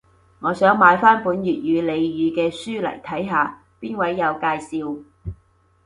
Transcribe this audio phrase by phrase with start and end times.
[0.39, 5.03] 我想買返本粵語俚語嘅書嚟睇下，邊位有介紹